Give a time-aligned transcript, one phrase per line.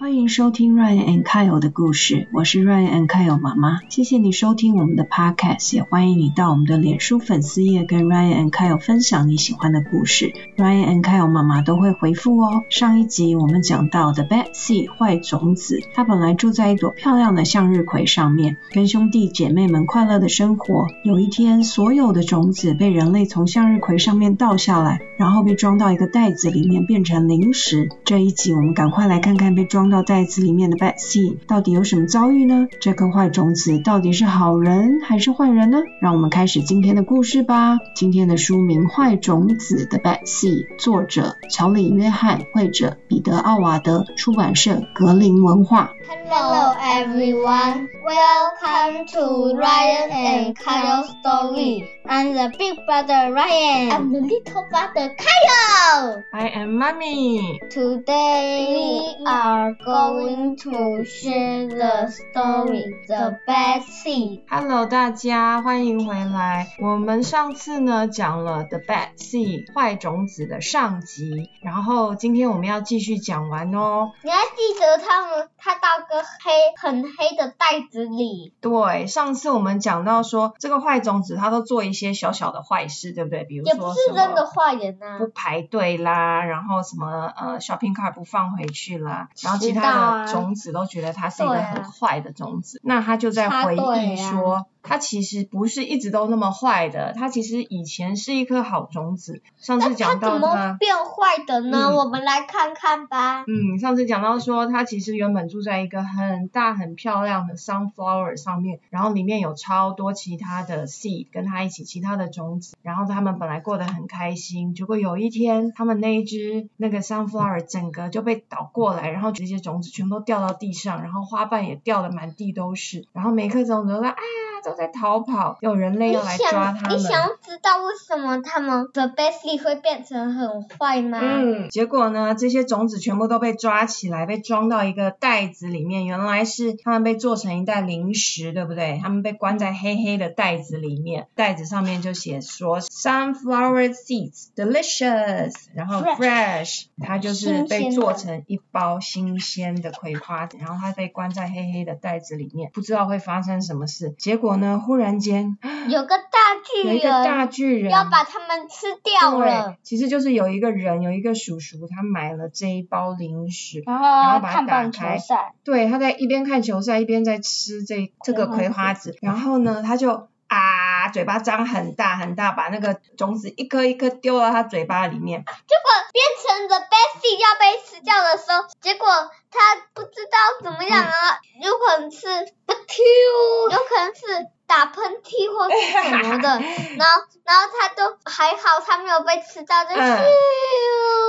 [0.00, 3.80] 欢迎收听 Ryan and Kyle 的故事，我是 Ryan and Kyle 妈妈。
[3.88, 12.62] 谢谢你收听我们的 podcast，也欢迎你到我们的脸书粉丝页跟 Ryan and Kyle 分享你喜欢的故事，Ryan and Kyle 妈妈都会回复哦。
[12.70, 20.86] 上一集我们讲到的 Bad Seed 坏种子，它本来住在一朵漂亮的向日葵上面，跟兄弟姐妹们快乐的生活。
[21.02, 27.88] 有一天，所有的种子被人类从向日葵上面倒下来，然后被装到一个袋子里面，变成零食。
[28.04, 32.68] 这一集我们赶快来看看被装到袋子里面的 Bad Seed 到底有什么遭遇呢？
[32.80, 35.78] 这颗坏种子到底是好人还是坏人呢？
[36.00, 37.78] 让我们开始今天的故事吧。
[37.94, 45.92] 今天的书名《坏种子的 Bad Seed》，作者乔里·约翰，绘者彼得·奥瓦德，出版社格林文化。
[46.08, 51.84] Hello everyone, welcome to Ryan and Kyle story.
[52.06, 53.90] I'm the big brother Ryan.
[53.90, 56.22] I'm the little brother Kyle.
[56.32, 57.58] I am mommy。
[57.70, 64.42] Today we are going to share the story, The Bad Seed.
[64.48, 66.74] Hello，大家欢迎回来。
[66.80, 74.12] 我们上次呢讲了 The Bad Seed 坏种子的上集，然后今天我们要继续讲完哦。
[74.22, 78.52] 你还记得他们他到个黑很黑的袋子里？
[78.60, 83.44] 对，上次我们讲到说，这个坏种子它都做一些小小的坏事，对不对？
[83.44, 85.28] 比如也不说是真的么坏人啊不。
[85.38, 92.80] 排队啦，然后什么呃 shopping cart 不放回去啦，然后其他的种子都觉得它是一个很坏的种子。
[92.82, 99.42] 那他就在回忆说，它其实不是一直都那么坏的，它其实以前是一颗好种子。
[99.56, 100.76] 上次讲到怎么它。
[100.78, 101.88] 变坏的呢？
[101.88, 103.44] 嗯我们来看看吧。
[103.46, 124.10] 嗯，上次讲到说，它其实原本住在一个很大很漂亮的 sunflower 上面，然后里面有超多其他的 seed 跟它一起其他的种子，然后他们本来过得很开心，结果有一天，他们那一只那个 sunflower 整个就被倒过来，然后这些种子全都掉到地上，然后花瓣也掉的满地都是，然后每一颗种子都在
[124.58, 126.98] 啊都在逃跑，有人类要来抓他，们。
[126.98, 131.20] 你想知道为什么他们的 Bessie 会变成很坏吗？
[131.22, 136.06] 嗯，结果呢，这些种子全部都被抓起来，被装到一个袋子里面。
[136.06, 138.98] 原来是他们被做成一袋零食，对不对？
[139.02, 154.14] 他们被关在黑黑的袋子里面，袋子上面就写说 sunflower seeds delicious，然后 fresh，它就是被做成一包新鲜的葵花籽，然后它被关在黑黑的袋子里面，不知道会发生什么事。
[154.18, 159.46] 结果呢，忽然间有个大巨人有一个大人巨人要把他们吃掉了。
[159.46, 170.58] 对，，其实就是有一个人，有一个叔叔，他买了这一包零食，然然后把它打开赛，对，他在一边看球赛一边在吃这这个葵花籽，然后呢，他就啊，
[171.08, 179.06] 嘴巴张很大很大，把那个种子一颗一颗丢到他嘴巴里面，结果变成了 Bessie 要被吃掉的时候，结果
[179.50, 182.26] 他不知道怎么样啊，有可能是
[182.66, 185.76] 不丢，有可能是打喷嚏或是
[186.08, 186.48] 什么的，
[186.98, 189.96] 然后然后他都还好，他没有被吃到，就嗯。
[189.96, 190.24] 咻、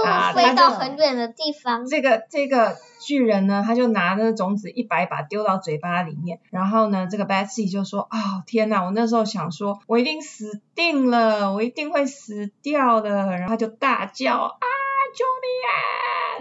[0.03, 1.85] 啊飞到很远的地方。
[1.85, 8.83] 这个这个巨人呢，他就拿那个种子一百把丢到嘴巴里面，然后呢，这个 Betsy 就说：“哦，天哪！
[8.83, 14.65] 我那时候想说，我一定死定了，我一定会死掉的。”然后他就大叫：“啊，
[15.15, 15.73] 救命啊！”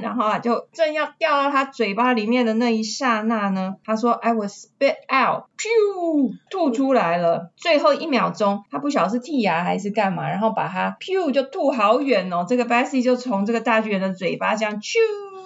[0.01, 7.51] 然后啊，就正要掉到他嘴巴里面的那一刹那呢，他说：“I was spit out，噗，吐出来了。
[7.57, 12.47] 最后一秒钟，他不晓得是剔牙还是干嘛，然后把它噗就吐好远哦。
[12.49, 14.97] 这个 Bessie 就从这个大巨人的嘴巴这样啾。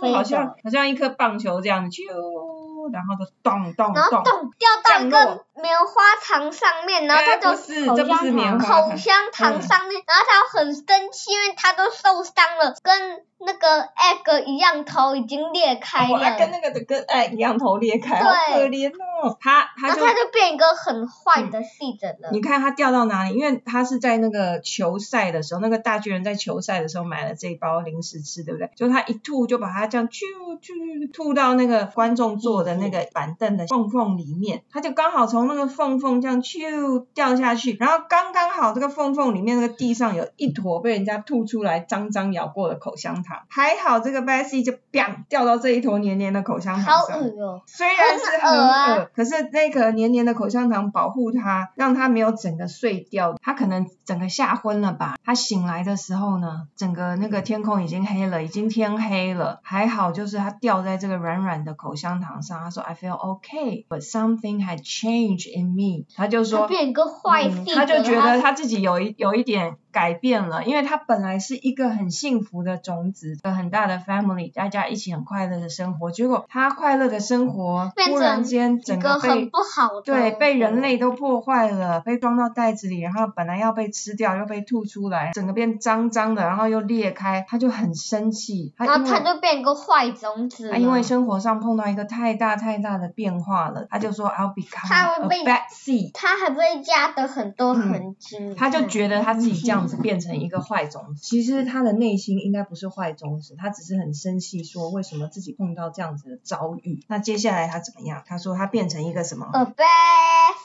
[0.03, 19.37] 好像好像一颗棒球这样子，啾，然后就咚咚然后咚，咚掉到一个棉花糖上面，然后他就哎不是这不是棉花糖口香糖上面，然后他很生气，因为他都受伤了，跟那个 egg 一样，头已经裂开哦，了，啊跟那个的跟哎一样头裂开，好对可怜哦。
[19.41, 22.33] 他他就然后他就变一个很坏的戏的人。
[22.33, 23.35] 你看他掉到哪里？
[23.35, 28.71] 因为他是在那个球赛的时候，那个大巨人在球赛的时候买了这一包零食吃，对不对？
[28.77, 30.21] 就他一吐就把它这样啾
[30.61, 47.21] 啾吐到那个观众坐的那个板凳的缝缝里面，他就刚好从那个缝缝这样咻掉下去，然后刚刚好这个缝缝里面那个地上有一坨被人家吐出来脏脏咬过的口香糖，还好这个 Bessie 就 biang 掉到这一坨黏黏的口香糖好上。
[47.21, 53.37] 恶哦、虽然是很很恶啊恶，可是那个黏黏的口香糖保护它，让它没有整个碎掉。
[53.41, 55.17] 它可能整个吓昏了吧？
[55.25, 59.61] 它醒来的时候呢，整个那个天空已经黑了，已经天黑了。
[59.63, 62.61] 还好就是它掉在这个软软的口香糖上。
[62.61, 66.05] 他说 I feel okay, but something had changed in me。
[66.15, 66.67] 他就说。
[66.67, 107.01] 变一个坏嗯、他就觉得他自己有一有一点改变了，因为他本来是一个很幸福的种子，有很大的 family，大家一起很快乐的生活，结果他快乐的生活突然间整个被不好的，对，被人类都破坏了，被装到袋子里，然后本来要被吃掉，又被吐出来，整个变脏脏的，然后又裂开，他就很生气，然后他就变一个坏种子，他因为生活上碰到一个太大太大的变化了，他就说 I'll become a bad seed，他还会加的很多痕迹，他就觉得他自己这样子变成一个坏种子，其实他的内心应该不是坏种子，他只是很生气，说为什么自己碰到这样子的遭遇。
[107.09, 108.23] 那接下来他怎么样？
[108.27, 109.75] 他说他变成一个什么？A bad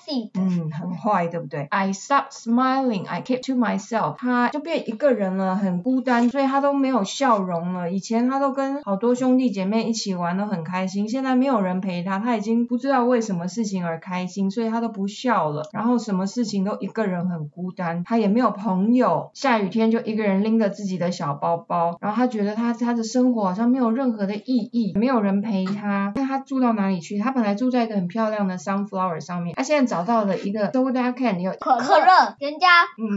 [0.06, 7.92] seed，嗯，很坏，对不对？I stopped smiling, I kept to myself，他就变一个人了，很孤单，所以他都没有笑容了。
[7.92, 15.70] 以前他都跟好多兄弟姐妹一起玩，都很开心，现在没有人陪他，他已经不知道为什么事情而开心，所以他都不笑了。
[15.74, 26.12] 然后什么事情都一个人很孤单，他也没有朋友，下雨天就一个人拎着自己的小包包，然后他觉得他他的生活好像没有任何的意义，没有人陪他。
[26.16, 27.18] 那他住到哪里去？
[27.20, 32.68] 他本来住在一个很漂亮的 sunflower 上面，他现在找到了一个 soda can，有可可乐，人家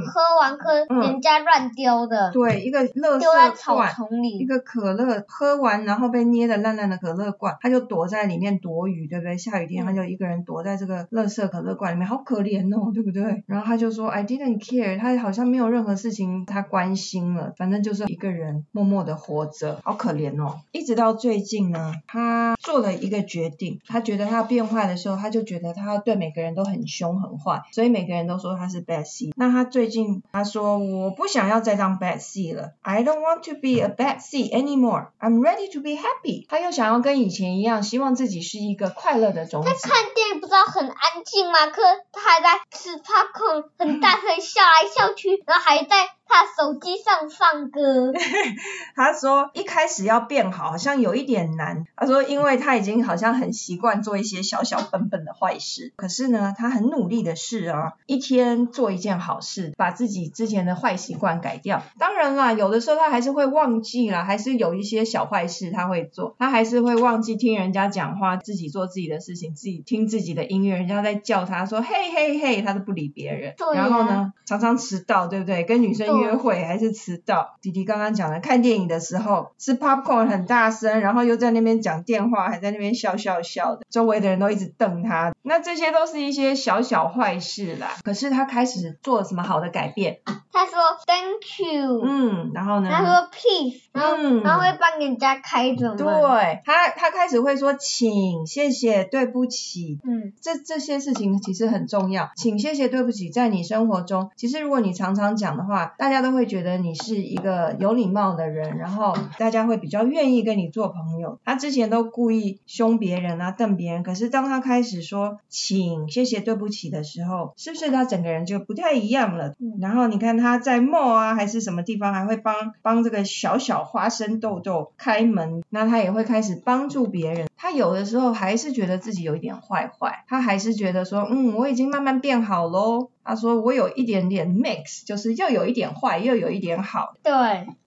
[0.06, 3.92] 喝完喝，人家乱丢的，对，一个垃圾罐，
[4.38, 9.37] 一个可乐喝完然后被捏的烂烂的可乐罐，他就躲在里面躲雨，对不对？
[9.38, 13.42] 下雨天他就一个人躲在这个乐色可乐罐里面，好可怜哦，对不对？
[13.46, 20.61] 然后他就说 I didn't care，他好像没有任任何事情他关心了，反正就是一个人默默的活着，好可怜哦。
[20.73, 29.32] 一直到最近呢，他做了一个决定，他觉得他变坏的时候，他就觉得他对每个人都很凶很坏，所以每个人都说他是 bad seed。
[29.37, 35.06] 那他最近他说我不想要再当 bad seed 了，I don't want to be a bad seed anymore.
[35.19, 36.44] I'm ready to be happy。
[36.47, 39.71] 他又想要跟以前一样，希望自己是一个快乐的种子。
[39.71, 41.69] 他看电影不知道很安静吗？
[41.69, 41.81] 可
[42.12, 46.19] 他还在吃 popcorn，很大声笑来笑去，然后还在。
[46.32, 48.12] 他手机上放歌，
[48.94, 51.85] 他说一开始要变好，好像有一点难。
[51.97, 61.82] 他说，因为他已经好像很习惯做一些小小本本的坏事，可是呢，他很努力的试啊，一天做一件好事，把自己之前的坏习惯改掉。
[61.99, 73.55] 当然啦，有的时候他还是会忘记啦，还是有一些小坏事他会做，他还是会忘记听人家讲话，自己做自己的事情，自己听自己的音乐，人家在叫他说嘿嘿嘿，他都不理别人。
[73.75, 75.65] 然后呢，常常迟到，对不对？
[75.65, 76.19] 跟女生。
[76.20, 77.56] 约会还是迟到。
[77.61, 85.32] 弟弟刚刚讲的，看电影的时候吃 popcorn 很大声，然后又在那边讲电话，还在那边笑笑笑的，周围的人都一直瞪他。
[85.43, 87.96] 那这些都是一些小小坏事啦。
[88.02, 90.20] 可是他开始做了什么好的改变？
[90.52, 90.75] 他说
[91.06, 92.02] Thank you。
[92.05, 92.91] 嗯，然后呢？
[92.91, 93.81] 他说 Peace。
[93.93, 95.97] 嗯，然后会帮人家开着门。
[95.97, 99.99] 对，他他开始会说请、谢谢、对不起。
[100.05, 102.31] 嗯，这这些事情其实很重要。
[102.37, 111.38] 请、谢谢、对不起，在你生活中，其实如果你常常讲的话，大家都会觉得你是一个有礼貌的人，然后大家会比较愿意跟你做朋友。
[111.44, 119.55] 他之前都故意凶别人啊、瞪别人，可是当他开始说请、谢谢、对不起的时候，是不是他整个人就不太一样了？
[119.81, 123.90] 然后你看他在冒啊，还是什么地方，还会帮帮这个小小。
[123.90, 127.48] 花生豆豆开门，那他也会开始帮助别人。
[127.56, 133.10] 他有的时候还是觉得自己有一点坏坏，他还是觉得说，嗯，我已经慢慢变好喽。
[133.25, 137.14] 他说我有一点点 mix，就是又有一点坏，又有一点好。
[137.22, 137.32] 对。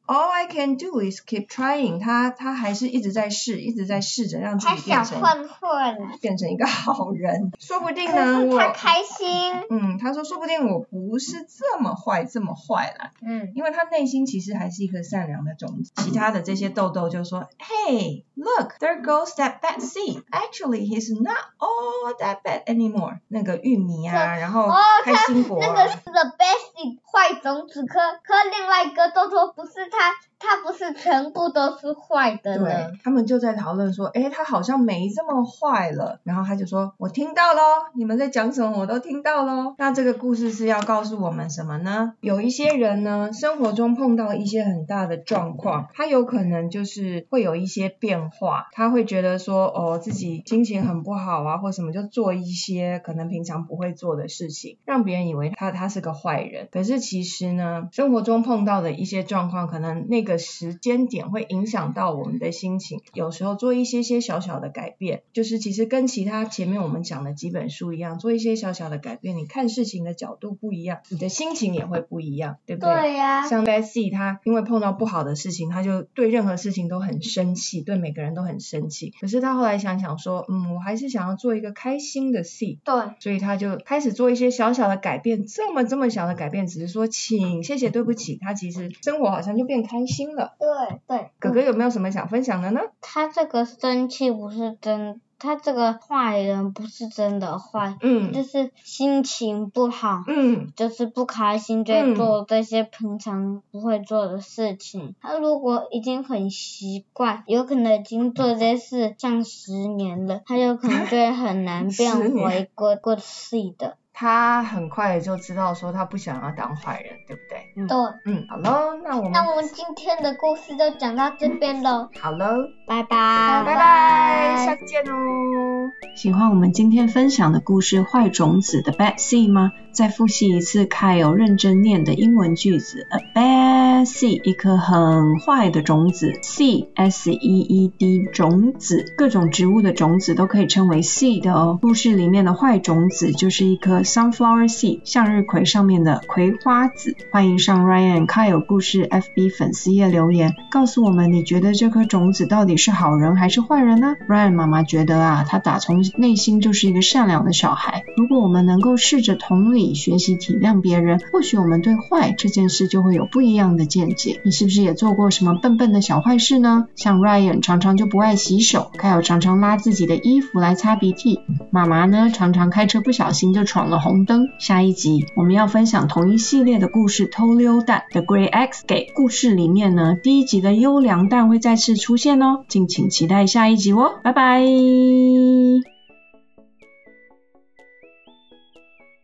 [0.05, 1.97] All I can do is keep trying。
[2.01, 7.53] 他他还是一直在试，一直在试着让自己变成混混，变成一个好人。
[7.57, 9.53] 说不定呢，我他开心。
[9.69, 13.11] 嗯，他说说不定我不是这么坏，这么坏啦。
[13.21, 15.93] 嗯，因为他内心其实还是一颗善良的种子。
[15.95, 20.21] 其他的这些豆豆就说，Hey, look, there goes that bad seed.
[20.31, 23.19] Actually, he's not all that bad anymore。
[23.29, 24.69] 那个玉米啊，然后
[25.05, 25.13] 开
[25.59, 27.85] 那个是 the seed，坏种子。
[27.85, 29.87] 可可另外一个豆豆不是。
[29.89, 36.19] 他他不是全部都是坏的对，他们就在讨论说，哎，他好像没这么坏了。
[36.23, 37.61] 然后他就说，我听到喽，
[37.95, 39.73] 你们在讲什么我都听到喽。
[39.77, 42.13] 那这个故事是要告诉我们什么呢？
[42.19, 56.67] 有一些人呢，生活中碰到一些很大的状况，他有可能就是会有一些变化，他会觉得说，哦，自己心情很不好啊，或什么，就做一些可能平常不会做的事情，让别人以为他他是个坏人。
[56.69, 60.32] 可是其实呢，生活中碰到的一些状况，可能那个。
[60.33, 63.01] 个时间点会影响到我们的心情。
[63.13, 72.93] 有时候做一些些小小的改变，就是其实跟其他前面我们讲的几本书一样，做一些小小的改变，你看事情的角度不一样，你的心情也会不一样，对不对？
[72.93, 79.13] 对呀、像 Betsy 她因为碰到不好的事情，他就对任何事情都很生气，对每个人都很生气。
[79.19, 90.55] 可是他后来想想说，嗯，我还是想要做一个开心的 C，对，所以他就开始做一些小小的改变，这么这么小的改变，只是说请、谢谢、对不起，他其实生活好像就变开心了。
[90.59, 91.31] 对对。
[91.39, 92.81] 哥哥有没有什么想分享的呢？
[93.01, 105.15] 他这个生气不是真，他这个坏人不是真的坏，嗯就是心情不好，嗯就是不开心，就做这些平常不会做的事情。
[105.21, 113.97] 他如果已经很习惯，有可能已经做这些事像十年了，他有可能就会很难 变回过过去的。
[114.13, 117.73] 他很快就知道说他不想要当坏人，对不对？
[117.75, 117.97] 对，
[118.31, 125.89] 嗯，好喽，那我们那我们今天的故事就讲到这边喽，好喽，拜拜，拜拜，下次见哦。
[126.15, 129.71] 喜欢我们今天分享的故事《坏种子》的 Bad Seed 吗？
[129.93, 136.33] 再复习一次 Kyle 认真念的英文句子：A bad seed，一颗很坏的种子。
[136.41, 141.77] Seed S E E D 种子，各种植物的种子都可以称为 seed 哦。
[141.79, 147.15] 故事里面的坏种子就是一颗 sunflower seed，向日葵上面的葵花籽。
[147.31, 158.03] 欢迎上 Ryan Kyle 故事 FB 粉丝页留言，告诉我们你觉得这颗种子到底是好人还是坏人呢？Ryan 妈妈觉得啊，他打从内心就是一个善良的小孩。
[158.17, 164.39] 如果我们能够试着同理、学习体谅别人，或许我们对坏这件事就会有不一样的见解。
[164.45, 166.87] 你是不是也做过什么笨笨的小坏事呢？
[166.95, 171.39] 像 Ryan 常常就不爱洗手，还有常常拉自己的衣服来擦鼻涕。
[171.71, 174.47] 妈妈呢，常常开车不小心就闯了红灯。
[174.59, 179.13] 下一集我们要分享同一系列的故事《偷溜蛋》The Great X Gate。
[179.13, 185.92] 故事里面呢，第一集的优良蛋会再次出现哦，敬请期待下一集哦，拜拜。